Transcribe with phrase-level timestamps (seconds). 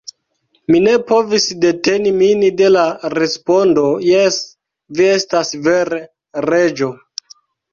[0.69, 4.41] Mi ne povis deteni min de la respondo: "Jes,
[4.99, 6.01] vi estas vere
[6.51, 6.91] Reĝo."